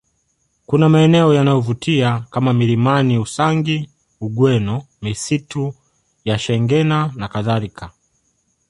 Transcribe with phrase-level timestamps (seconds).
[0.65, 3.89] Kuna maeneo yanayovutia kama milimani Usangi
[4.21, 5.75] Ugweno misitu
[6.25, 7.91] ya Shengena nakadhalika